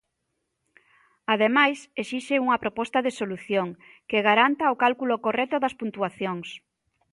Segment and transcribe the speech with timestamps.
[1.33, 3.67] Ademais, exixe unha "proposta de solución"
[4.09, 6.47] que garanta o cálculo correcto das puntuacións.